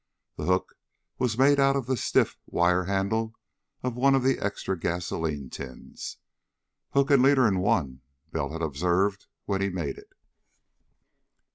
The 0.35 0.45
hook 0.45 0.79
was 1.19 1.37
made 1.37 1.59
out 1.59 1.75
of 1.75 1.85
the 1.85 1.95
stiff 1.95 2.35
wire 2.47 2.85
handle 2.85 3.35
of 3.83 3.95
one 3.95 4.15
of 4.15 4.23
the 4.23 4.39
extra 4.39 4.75
gasoline 4.75 5.51
tins. 5.51 6.17
"Hook 6.93 7.11
and 7.11 7.21
leader 7.21 7.47
in 7.47 7.59
one," 7.59 8.01
Bell 8.31 8.49
had 8.49 8.63
observed 8.63 9.27
when 9.45 9.61
he 9.61 9.69
made 9.69 9.99
it. 9.99 10.13